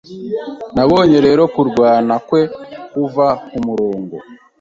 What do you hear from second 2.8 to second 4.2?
kuva kumurongo